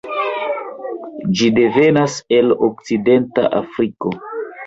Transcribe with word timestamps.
Ĝi 1.41 1.49
devenas 1.57 2.15
el 2.39 2.55
Okcidenta 2.69 3.47
Afriko. 3.61 4.17